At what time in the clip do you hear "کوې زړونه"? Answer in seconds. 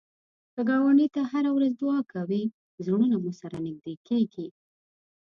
2.13-3.15